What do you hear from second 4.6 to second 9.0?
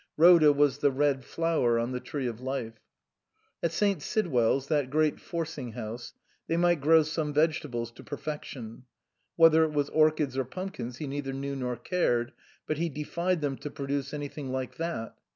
that great forcing house, they might grow some vegetables to perfection;